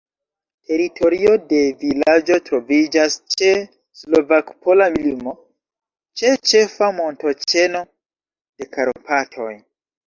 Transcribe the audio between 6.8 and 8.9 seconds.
montoĉeno de